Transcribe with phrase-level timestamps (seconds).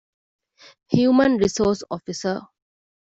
[0.91, 2.37] ހިއުމަންރިސޯސް އޮފިސަރ